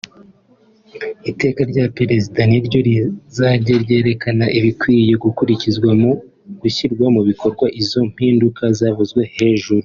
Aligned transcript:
Iteka 1.31 1.61
rya 1.71 1.85
Perezida 1.97 2.41
ni 2.49 2.59
ryo 2.65 2.79
rizajya 2.87 3.75
ryerekana 3.83 4.45
ibikwiye 4.57 5.13
gukurikizwa 5.23 5.89
mu 6.01 6.11
gushyirwa 6.61 7.05
mu 7.15 7.21
bikorwa 7.29 7.65
izo 7.81 7.99
mpinduka 8.09 8.63
zavuzwe 8.79 9.21
hejuru 9.35 9.79